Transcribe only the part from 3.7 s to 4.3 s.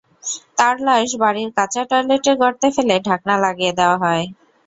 দেওয়া হয়।